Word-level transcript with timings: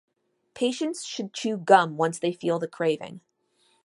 Patients 0.55 1.05
should 1.05 1.31
chew 1.31 1.57
gum 1.57 1.95
once 1.95 2.17
they 2.17 2.31
feel 2.33 2.57
the 2.57 2.67
craving. 2.67 3.21